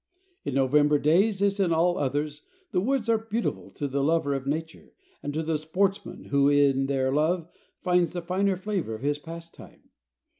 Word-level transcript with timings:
In 0.45 0.55
November 0.55 0.97
days, 0.97 1.43
as 1.43 1.59
in 1.59 1.71
all 1.71 1.95
others, 1.99 2.41
the 2.71 2.81
woods 2.81 3.07
are 3.07 3.19
beautiful 3.19 3.69
to 3.75 3.87
the 3.87 4.01
lover 4.01 4.33
of 4.33 4.47
nature 4.47 4.93
and 5.21 5.31
to 5.35 5.43
the 5.43 5.59
sportsman 5.59 6.23
who 6.29 6.49
in 6.49 6.87
their 6.87 7.11
love 7.13 7.47
finds 7.83 8.13
the 8.13 8.23
finer 8.23 8.57
flavor 8.57 8.95
of 8.95 9.03
his 9.03 9.19
pastime. 9.19 9.91